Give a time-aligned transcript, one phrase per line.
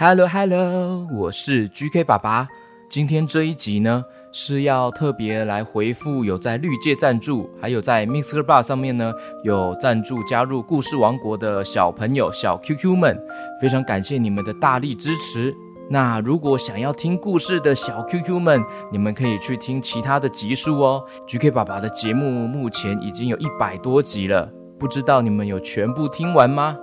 [0.00, 2.46] Hello Hello，我是 GK 爸爸。
[2.88, 13.20] 今天这一集呢，是要特别来回复有在绿界赞助，还有在 Mixer Bar 上面呢有赞助加入故事王国的小朋友小 QQ 们，
[13.60, 15.52] 非常感谢你们的大力支持。
[15.90, 18.62] 那如果想要听故事的小 QQ 们，
[18.92, 21.04] 你们可以去听其他的集数哦。
[21.26, 26.76] GK 爸爸的节目目前已经有一百多集了，不知道你们有全部听完吗？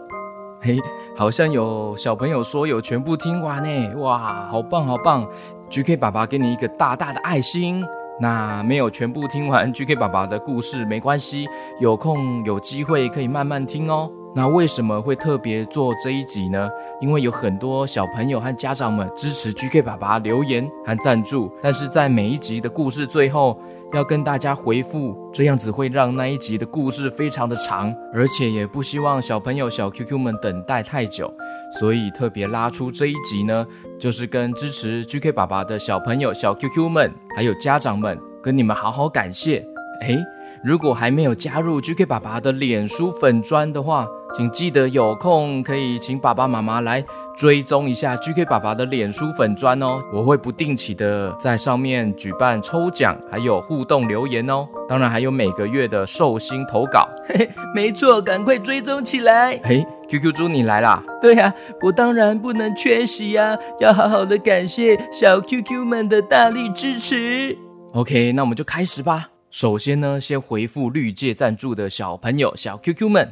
[0.61, 0.79] 嘿，
[1.17, 5.25] 好像有小朋友说有全部听完呢，哇，好棒好棒
[5.69, 7.85] ！GK 爸爸给你一个大大的爱心。
[8.19, 11.47] 那没有全部听完 GK 爸爸的故事没关系，
[11.79, 14.11] 有空有机会可以慢慢听哦。
[14.35, 16.69] 那为什么会特别做这一集呢？
[16.99, 23.57] 因为有很多小朋友和家长们支持 GK 爸爸留言和赞助，但是在每一集的故事最后。
[23.93, 31.33] 要跟大家回复，这样子会让那一集的故事非常的长，而且也不希望小朋友小 QQ 们等待太久，
[31.79, 33.65] 所以特别拉出这一集呢，
[33.99, 39.65] 就是跟支持 GK 爸爸的小朋友小 QQ 们，还有家长们，跟你们好好感谢。
[40.01, 40.17] 诶，
[40.63, 47.01] 如果还没有加入 GK 爸爸的脸书粉砖的话，请记得有空可以请爸爸妈妈来
[47.37, 57.07] 追踪一下 GK 爸爸的脸书粉砖哦，我会不定期的在上面举办抽奖，还有互动留言哦，当然还有每个月的寿星投稿。
[57.29, 59.57] 嘿嘿，没错，赶快追踪起来。
[59.63, 61.01] 嘿，QQ 猪你来啦？
[61.21, 67.57] 对呀，我当然不能缺席呀，要好好的感谢小 QQ 们的大力支持。
[67.93, 69.29] OK，那我们就开始吧。
[69.49, 73.31] 首先呢，先回复绿界赞助的小朋友小 QQ 们。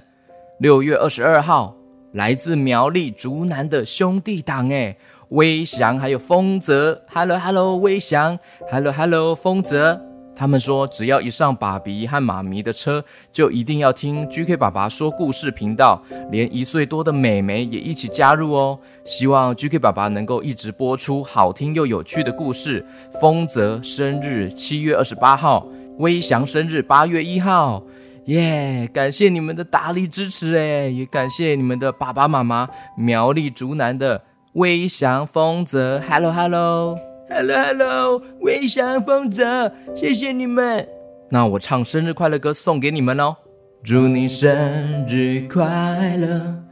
[0.64, 1.76] 六月二十二号，
[2.14, 4.96] 来自苗栗竹南的兄弟党哎，
[5.28, 8.40] 威翔还有丰泽，Hello Hello，威翔
[8.72, 10.02] ，Hello Hello，丰泽，
[10.34, 18.80] 他们说只要一上爸比和妈咪的车，就一定要听 GK 爸爸说故事频道，连一岁多的美眉也一起加入哦。
[19.04, 22.86] 希望 GK 爸爸能够一直播出好听又有趣的故事。
[23.20, 25.68] 丰泽生日七月二十八号，
[25.98, 27.84] 威翔生日八月一号。
[28.26, 28.90] 耶！
[28.94, 34.24] 感谢你们的大力支持哎，也感谢你们的爸爸妈妈苗栗竹南的
[34.54, 36.98] 微翔丰泽，Hello Hello
[37.30, 40.88] Hello Hello，微翔丰泽，谢谢你们。
[41.32, 43.36] 那我唱生日快乐歌送给你们哦，
[43.84, 46.64] 祝你生日快乐，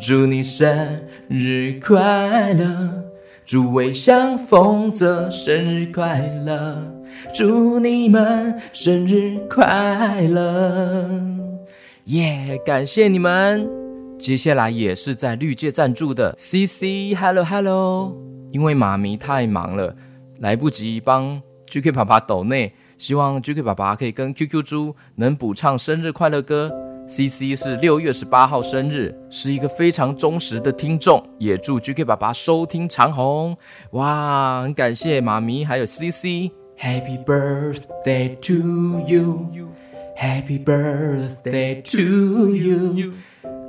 [0.00, 3.04] 祝你生日快乐，
[3.44, 6.95] 祝微翔丰泽生日快乐。
[7.34, 11.08] 祝你们生日快乐！
[12.04, 13.68] 耶，感谢你们。
[14.18, 18.16] 接下来也是在绿界赞助的 CC，Hello Hello。
[18.52, 19.94] 因为妈咪太忙了，
[20.38, 26.72] 来不及帮 GK 爸爸抖内，希望 GK 爸爸可以跟 QQ 猪能补唱生日快乐歌。
[27.08, 33.56] CC 是六月十八号生日，是一个非常忠实的听众，也祝 GK 爸爸收听长虹。
[33.90, 36.50] 哇，很感谢妈咪还有 CC。
[36.77, 39.49] Happy birthday to you.
[40.15, 43.13] Happy birthday to you.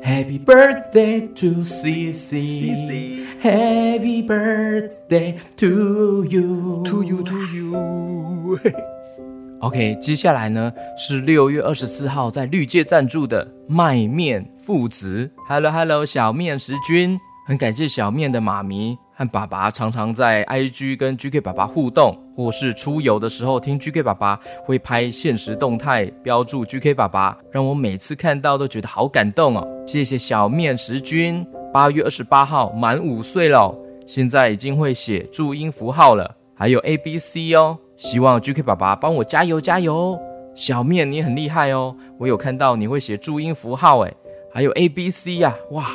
[0.02, 3.24] Happy birthday to CC.
[3.40, 6.82] Happy birthday to you.
[6.84, 8.58] To you, to you.
[9.60, 15.30] OK，接下来呢是六月二十四号在绿界赞助的麦面父子。
[15.48, 18.98] Hello Hello，小面食君，很感谢小面的妈咪。
[19.17, 29.67] 和爸爸常常在 IG 跟 GK 爸爸互动，或是出游的时候听 GK 爸爸会拍现实动态，标注 GK 爸爸，让我每次看到都觉得好感动哦。
[29.87, 37.75] 谢谢小面食君，八月二十八号满五岁了，现在已经会写注音符号了，还有 A B C 哦。
[37.95, 40.15] 希望 GK 爸爸帮我加油加油。
[40.53, 44.15] 小面你很厉害哦，我有看到你会写注音符号诶，
[44.53, 45.87] 还有 A B C 呀，哇，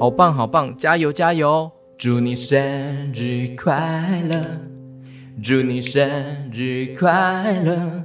[0.00, 1.70] 好棒好棒，加油加油！
[1.98, 4.44] 祝你生日快乐！
[5.42, 6.06] 祝你生
[6.52, 8.04] 日快乐！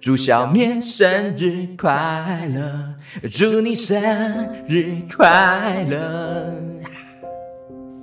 [0.00, 2.94] 祝小面生日快乐！
[3.28, 4.00] 祝你生
[4.68, 6.52] 日快乐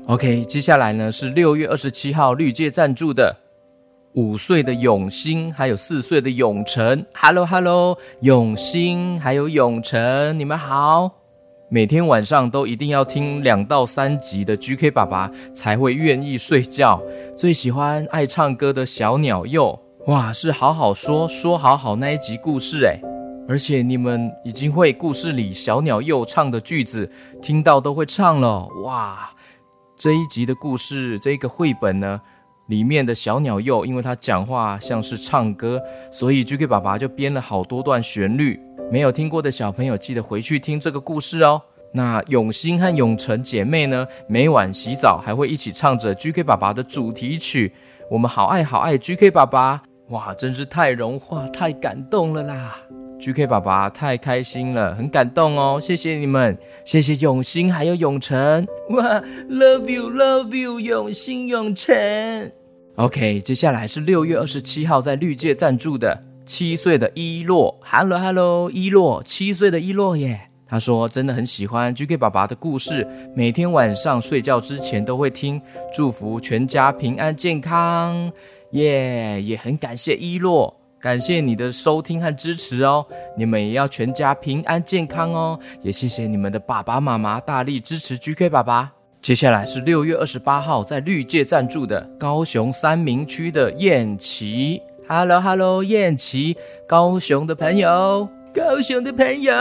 [0.08, 3.34] ！OK，接下来呢是六月二十七号绿界赞助的
[4.16, 7.06] 五岁的永兴，还有四岁的永成。
[7.14, 11.23] Hello Hello，永兴还有永成，你们好。
[11.74, 17.02] 每天晚上都一定要听两到三集的 GK 爸爸才会愿意睡觉。
[17.36, 23.00] 最喜欢爱唱歌的小鸟佑，哇，是好好说说好好那一集故事诶。
[23.50, 27.10] 而且你们已经会故事里小鸟佑唱的句子，
[27.42, 29.32] 听到都会唱了哇！
[29.98, 32.22] 这一集的故事，这个绘本呢，
[32.68, 35.82] 里面的小鸟佑，因为他讲话像是唱歌，
[36.12, 38.60] 所以 GK 爸爸就编了好多段旋律。
[38.92, 41.62] 没有听过的小朋友，记得回去听这个故事哦。
[41.94, 47.72] 那永兴和永成姐妹呢，每晚洗澡还会一起唱着 GK 爸爸的主题曲。
[48.10, 52.78] 我们好爱好爱 GK 爸爸，哇，真是太融化、太感动了啦
[53.24, 61.96] ！GK 爸爸太开心了，很感动哦，谢谢你们，谢谢永兴还有永成，哇，Love you，Love you，永兴永成。
[62.98, 70.50] OK，接下来是六月二十七号在绿界赞助的七岁的伊洛，Hello Hello，伊洛，七岁的伊洛耶。
[70.68, 75.62] 他说：“真的很喜欢 GK 爸爸的故事，每天晚上睡觉之前都会听，
[75.96, 78.32] 祝福全家平安健康。
[78.72, 83.06] 耶，也很感谢一洛，感谢你的收听和支持哦。
[83.38, 85.60] 你们也要全家平安健康哦。
[85.82, 88.90] 也谢谢你们的爸爸妈妈大力支持 GK 爸爸。
[89.22, 96.56] 接下来是六月二十八号在绿界赞助的高雄三明区的燕琪，Hello Hello，燕琪，
[96.88, 99.54] 高雄的朋友。”高雄的朋友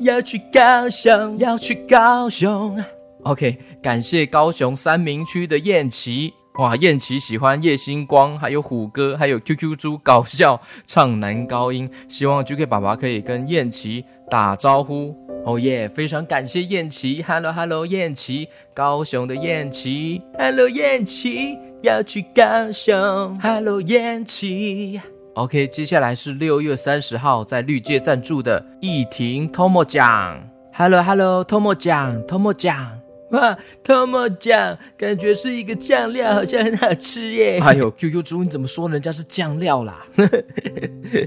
[0.00, 2.76] 要去高雄，要去高雄。
[3.22, 6.32] OK，感谢高雄三明区的燕琪。
[6.58, 11.88] 哇，燕琪喜欢叶星光，还有虎哥，还有 QQ 猪搞笑唱男高音。
[12.08, 15.16] 希望 GK 爸爸可以跟燕琪打招呼。
[15.46, 17.22] 哦耶，非常感谢燕琪。
[17.22, 20.20] Hello Hello，燕琪，高雄的燕琪。
[20.36, 23.38] Hello 燕琪，要去高雄。
[23.40, 25.00] Hello 燕琪。
[25.34, 30.42] OK，接下来是六月三十号在绿界赞助的易婷 Tomo 酱。
[30.74, 32.97] Hello Hello Tomo 酱 Tomo 酱，
[33.30, 37.60] 哇 Tomo 酱，感觉是一个酱料，好像很好吃耶。
[37.64, 40.06] 哎呦 QQ 猪，你怎么说人家是酱料啦？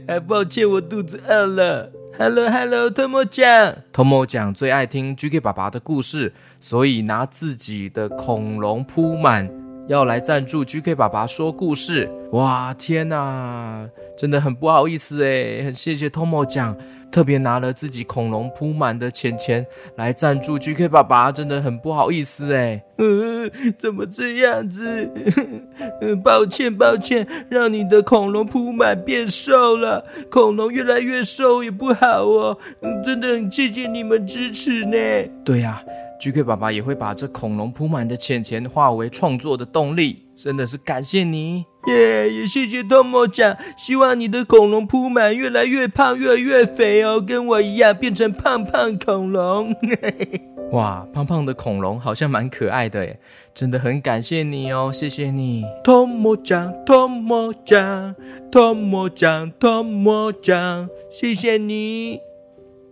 [0.07, 1.91] 还 抱歉，我肚子饿了。
[2.17, 9.60] Hello Hello Tomo 酱，Tomo 酱最爱听 GK 爸爸的故事，所以拿自己的恐龙铺满。
[9.91, 16.77] 要来赞助 GK 爸爸说故事，哇天哪，真的很不好意思哎，很谢谢 Tomo 讲，
[17.11, 19.67] 特别拿了自己恐龙铺满的钱钱
[19.97, 25.11] 来赞助 GK 爸爸，真的很不好意思哎，嗯，怎么这样子？
[26.23, 32.57] 抱歉抱歉，让你的恐龙铺满变瘦了，恐龙越来越瘦也不好哦，
[33.03, 34.97] 真的很谢谢你们支持呢。
[35.43, 35.83] 对呀。
[36.21, 42.31] GK 爸爸也会把这恐龙铺满的钱钱化为创作的动力，真的是感谢你耶！
[42.31, 49.75] 也谢谢 Tomo 讲，希望你的恐龙铺满越来越胖，越来越肥哦，跟我一样变成胖胖恐龙。
[50.73, 53.19] 哇，胖胖的恐龙好像蛮可爱的耶，
[53.55, 58.15] 真的很感谢你哦，谢谢你，Tomo 讲，Tomo 讲
[58.51, 62.19] ，Tomo 讲，Tomo 讲，谢谢你。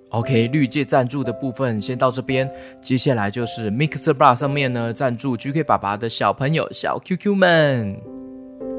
[0.09, 2.49] OK，绿界赞助的部分先到这边，
[2.81, 7.95] 接下来就是 Mixer Bar 上面呢赞助 GK 爸爸的小朋友小 QQ 们。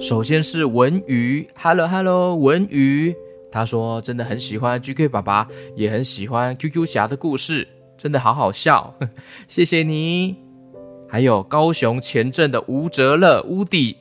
[0.00, 3.14] 首先是文宇，Hello Hello，文宇，
[3.52, 5.46] 他说真的很喜欢 GK 爸爸，
[5.76, 8.94] 也很喜欢 QQ 侠的故事，真的好好笑，
[9.46, 10.36] 谢谢你。
[11.08, 13.96] 还有高雄前镇的吴哲乐乌迪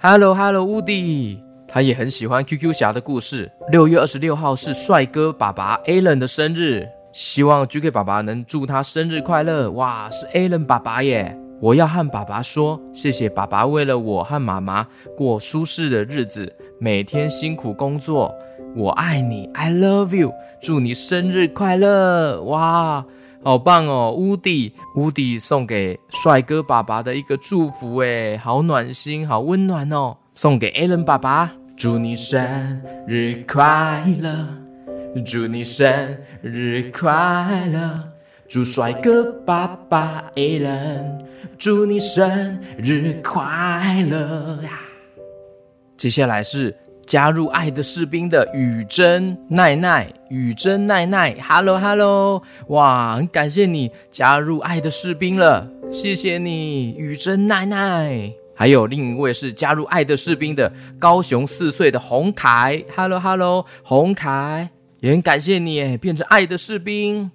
[0.00, 1.41] ，Hello Hello，乌迪。
[1.72, 3.50] 他也很喜欢 QQ 侠的故事。
[3.70, 9.70] 六月二十六号是帅哥爸爸 Alan 的生日，希望 GK 爸爸能祝他生日快乐。
[9.70, 11.34] 哇，是 Alan 爸爸耶！
[11.62, 14.86] 我要和爸爸说，谢谢爸爸为了我和妈妈
[15.16, 18.34] 过舒适的日子，每天辛苦工作。
[18.76, 20.30] 我爱你，I love you，
[20.60, 22.42] 祝你生日快乐！
[22.42, 23.02] 哇，
[23.42, 24.14] 好棒哦！
[24.14, 31.52] 乌迪，乌迪送给帅哥爸爸的一个祝福，诶，好暖心，好温暖哦，送给 Alan 爸爸。
[31.76, 34.48] 祝你生日快乐！
[35.24, 38.12] 祝你生日快乐！
[38.48, 41.24] 祝帅哥爸爸一人
[41.58, 44.80] 祝你生日快乐呀！
[45.96, 46.76] 接下来是
[47.06, 58.32] 加入爱的士兵的雨珍奈奈，雨珍奈奈，Hello Hello，哇，很感谢你加入爱的士兵了，谢谢你，雨珍奈奈。
[58.62, 67.28] 还有另一位是加入爱的士兵的高雄四岁的洪凯，Hello Hello，洪凯也很感谢你变成爱的士兵，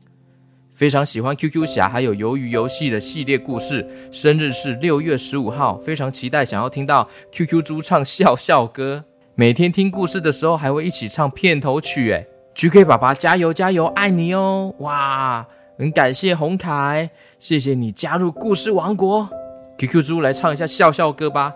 [0.71, 9.03] 非常喜欢 QQ 侠还有鱿鱼游戏的系列故事，生日是六月十五号，非常期待想要听到 QQ 猪唱笑笑歌，
[9.35, 15.45] 每天听故事的时候还会一起唱片头曲，诶，GK 爸爸加油加油，爱你哦，哇，
[15.77, 19.29] 很感谢洪凯，谢谢你加入故事王国。
[19.77, 21.53] QQ 猪来唱一下笑笑歌吧！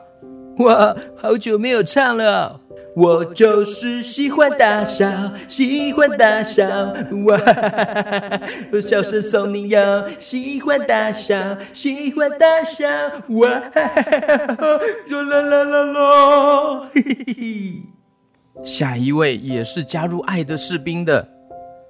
[0.60, 2.62] 哇，好久没有唱了。
[2.94, 6.68] 我就是喜欢大笑，喜欢大笑。
[7.26, 7.40] 哇，
[8.74, 10.04] 我笑声送你哟。
[10.20, 12.88] 喜欢大笑，喜欢大笑。
[13.30, 13.50] 哇，
[15.10, 18.64] 啦啦啦啦嘿嘿嘿！
[18.64, 21.28] 下一位也是加入爱的士兵的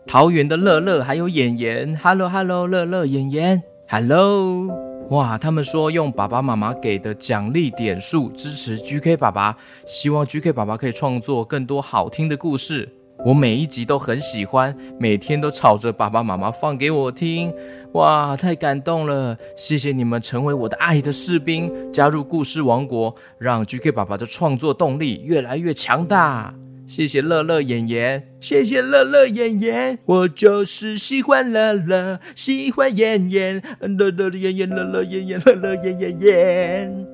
[0.08, 4.70] 桃园的乐乐还有演员，Hello Hello，乐乐演员，Hello，
[5.12, 12.88] 哇，他们说用爸爸妈妈给的奖励点数支持 GK 爸爸，希望 GK 爸爸可以创作更多好听的故事。
[13.26, 17.54] 我每一集都很喜欢，每天都吵着爸爸妈妈放给我听，
[17.92, 19.38] 哇，太感动了！
[19.58, 26.56] 谢谢你们成为我的爱的士兵，加入故事王国，让 GK 爸爸的创作动力越来越强大。
[26.94, 37.08] 谢谢乐乐演员，谢谢乐乐演员，我就是喜欢乐乐，喜欢演演，乐乐演演，乐乐演演，乐乐演演演。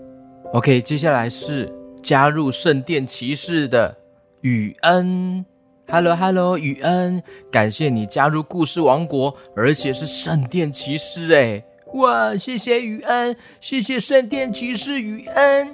[0.52, 3.96] OK，接下来是加入圣殿骑士的
[4.42, 5.46] 雨恩。
[5.88, 11.64] Hello，Hello，雨恩，感谢你加入故事王国，而且是圣殿骑士哎！
[11.94, 15.70] 哇，谢谢雨恩，谢谢圣殿骑士雨恩。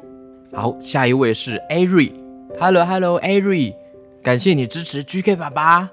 [0.52, 2.12] 好，下一位是 Ari。
[2.60, 3.74] Hello，Hello，Ari，
[4.24, 5.90] 感谢你支持 GK 爸爸。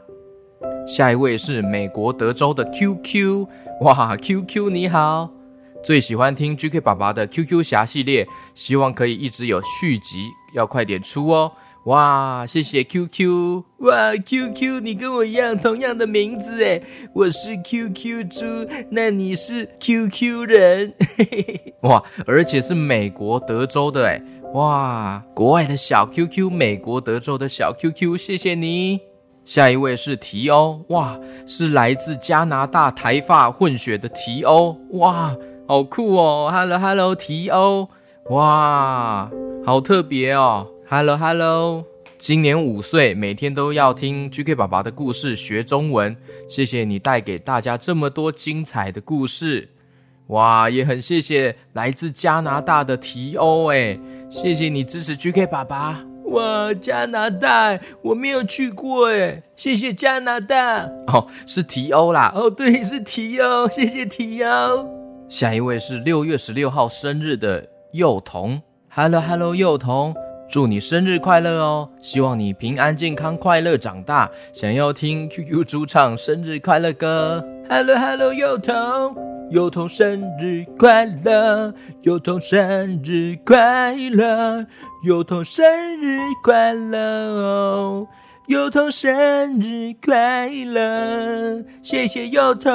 [0.87, 3.45] 下一位是美国德州的 QQ。
[3.81, 5.29] 哇，QQ 你好，
[5.83, 11.51] 最喜欢听 GK 爸爸的 QQ 侠系列，希望可以一直有续集，要快点出哦。
[11.87, 13.65] 哇，谢谢 QQ！
[13.79, 16.85] 哇，QQ，你跟我一样，同样的名字诶，
[17.15, 18.45] 我是 QQ 猪，
[18.91, 24.23] 那你是 QQ 人，嘿嘿嘿哇，而且是美国德州的诶，
[24.55, 29.01] 哇，国外的小 QQ，美国德州的小 QQ，谢谢你。
[29.45, 35.37] 下一位是提欧，哇，是来自加拿大台发混血的提欧，哇，
[35.69, 37.89] 好酷哦！Hello Hello，提欧，
[38.31, 39.31] 哇，
[39.65, 40.67] 好特别哦。
[40.89, 41.85] Hello Hello，
[42.19, 46.17] 今年五岁，每天都要听 GK 爸爸的故事学中文。
[46.49, 49.69] 谢谢你带给大家这么多精彩的故事，
[50.31, 53.99] 哇，也很谢谢来自加拿大的提欧，哎，
[54.31, 56.05] 谢谢你支持 GK 爸爸。
[56.27, 60.83] 哇，加拿大我没有去过，哎，谢谢加拿大。
[61.09, 64.89] 哦，是提欧啦，哦，对，是提欧， 谢谢提欧。
[65.29, 70.15] 下一位是六月十六号生日的幼童，Hello Hello，幼童。
[70.49, 71.89] 祝你生日快乐哦！
[72.01, 74.29] 希望你平安健康、快乐长大。
[74.53, 79.15] 想要听 QQ 主唱生日快乐歌？Hello Hello，幼童，
[79.51, 84.65] 幼童生日快乐，幼童生日快乐，
[85.05, 85.65] 幼童生
[85.99, 88.07] 日快乐哦，
[88.47, 91.65] 幼童生日快乐！
[91.83, 92.73] 谢谢幼童，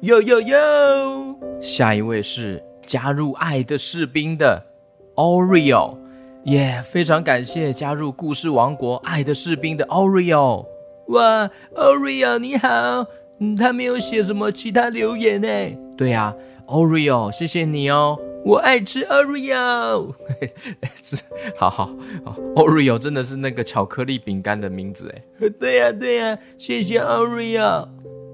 [0.00, 1.38] 哟哟哟！
[1.60, 4.64] 下一位是加入爱的士兵的
[5.16, 5.98] Oreo。
[6.44, 6.82] 耶！
[6.82, 10.64] 非常感谢加入故事王国爱的士兵的 Oreo。
[11.08, 13.06] 哇，Oreo 你好，
[13.58, 15.48] 他没有写什么其他留言呢？
[16.00, 16.34] 对呀
[16.66, 18.18] ，Oreo，谢谢你哦。
[18.42, 20.14] 我爱吃 Oreo。
[20.96, 21.18] 是，
[21.58, 21.90] 好好
[22.24, 25.50] 好，Oreo 真的是那个巧克力饼干的名字哎。
[25.60, 27.86] 对呀对呀，谢谢 Oreo。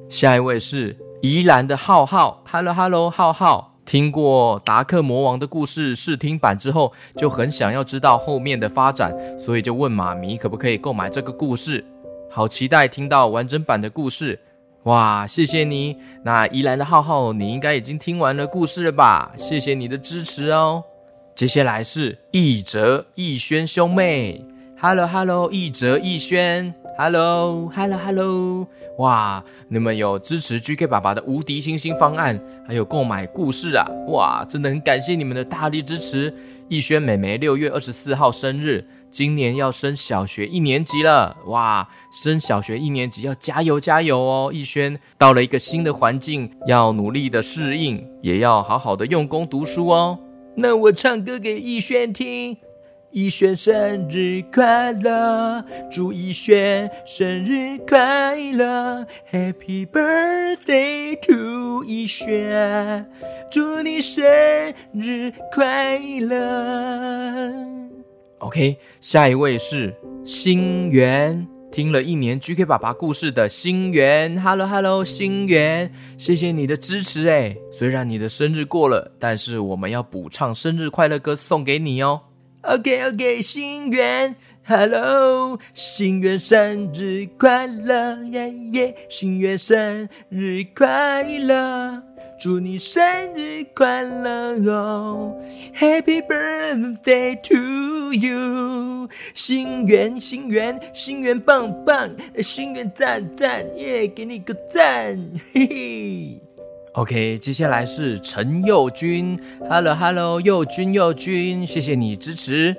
[0.08, 3.80] 下一位是宜兰的浩浩，Hello Hello，浩浩。
[3.85, 11.85] 听过达克魔王的故事试听版之后，就很想要知道后面的发展，所以就问妈咪可不可以购买这个故事。
[12.30, 14.38] 好期待听到完整版的故事，
[14.87, 15.26] 哇！
[15.26, 15.97] 谢谢你。
[16.25, 19.33] 那宜兰的浩浩，你应该已经听完了故事了吧？
[19.37, 20.83] 谢谢你的支持哦。
[21.35, 24.43] 接下来是易哲、易轩兄妹
[24.81, 26.73] ，Hello Hello，易哲、易轩。
[26.99, 28.67] Hello，Hello，Hello！
[28.99, 33.87] 哇，你们有支持 GK 爸爸的无敌星星方案，还有购买故事啊！
[34.09, 36.33] 哇，真的很感谢你们的大力支持。
[36.69, 41.37] 逸轩妹妹六月二十四号生日，今年要升小学一年级了。
[41.49, 44.50] 哇，升小学一年级要加油加油哦！
[44.50, 50.19] 逸轩到了一个新的环境，要努力的适应，也要好好的用功读书哦。
[50.57, 52.57] 那我唱歌给逸轩听。
[53.16, 63.06] 逸轩生日快乐，祝逸轩生日快乐，Happy birthday to 逸轩，
[63.50, 64.23] 祝你生
[64.92, 67.54] 日快乐。
[68.40, 82.20] OK，下一位是星源，听了一年 GK 爸爸故事的星源，Hello Hello，星源，谢谢你的支持哎，虽然你的生日过了，但是我们要补唱生日快乐歌送给你哦。
[82.68, 92.02] OK OK，心愿，Hello，心愿生日快乐，耶耶，心愿生日快乐，
[92.40, 93.00] 祝你生
[93.37, 95.40] 日快乐哦
[95.78, 105.16] ，Happy birthday to you，心愿心愿心愿棒棒，心愿赞赞耶，给你个赞，
[105.52, 106.46] 嘿嘿。
[106.97, 109.38] OK，接下来是陈佑君
[109.69, 112.75] ，Hello Hello，佑君佑君，谢谢你支持。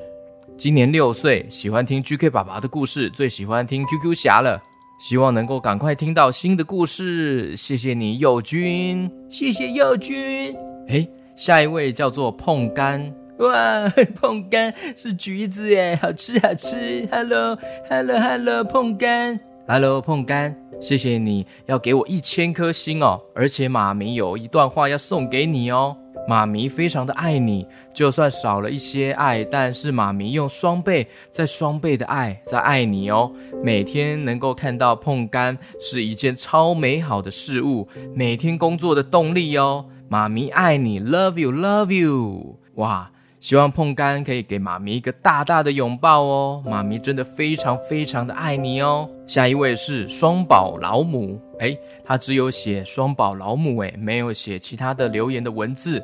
[0.58, 4.60] 今年六岁，喜欢听 GK 爸爸的故事，最喜欢听 QQ 侠了。
[5.00, 7.56] 希望能够赶快听到新的故事。
[7.56, 10.52] 谢谢你，佑君，谢谢佑君。
[10.88, 13.88] 哎，下一位叫做碰干，哇，
[14.20, 17.08] 碰干是橘子耶，好吃好吃。
[17.12, 25.98] Hello，Hello，Hello，碰干，Hello，碰干，谢谢你要给我一千颗星哦，而且妈咪有一段话要送给你哦。
[26.28, 33.32] 妈咪非常的爱你，就算少了一些爱，但是妈咪用双倍再双倍的爱在爱你哦。
[33.64, 39.86] 每天能够看到碰干是一件超美好的事物，每天工作的动力哦。
[40.10, 43.12] 妈咪爱你，love you，love you，哇！
[43.48, 49.10] 希望碰干可以给妈咪一个大大的拥抱哦，妈咪真的非常非常的爱你哦。
[49.26, 56.04] 下一位是双宝老母，诶，他只有写双宝老母，诶，没有写其他的留言的文字。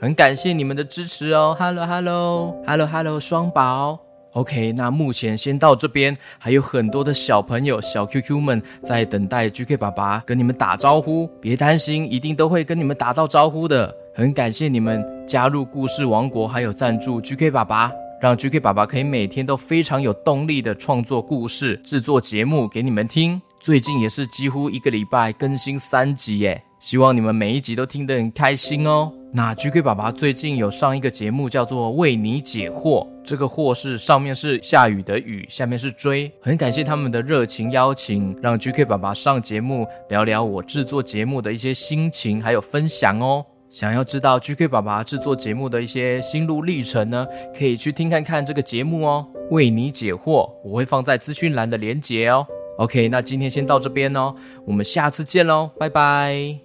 [0.00, 3.98] 很感谢你们的支持哦，Hello Hello Hello Hello 双宝
[4.34, 13.92] ，OK，那目前先到这边，还有很多的小朋友小 QQ 们在等待 GK 爸爸跟你们打招呼，别担心，一定都会跟你们打到招呼的。
[14.16, 17.90] 很感谢你们加入故事王国，还有赞助 GK 爸爸，
[18.20, 23.42] 让 GK 爸爸可以每天都非常有动力的创作故事、制作节目给你们听。
[23.58, 29.12] 最近也是几乎一个礼拜更新三集耶，希望你们每一集都听得很开心哦。
[29.32, 33.04] 那 GK 爸爸最近有上一个节目，叫做《为你解惑》。
[33.24, 36.30] 这个“惑”是上面是下雨的“雨”，下面是追。
[36.40, 43.44] 很感谢他们的热情邀请，让 GK 爸爸上节目聊聊我制作节目的一些心情，还有分享哦。
[43.74, 47.26] 想要知道 GK 爸爸制作节目的一些心路历程呢，
[47.58, 49.26] 可以去听看看这个节目哦。
[49.50, 52.46] 为你解惑，我会放在资讯栏的连结哦。
[52.78, 54.32] OK，那今天先到这边哦，
[54.64, 56.63] 我们下次见喽，拜拜。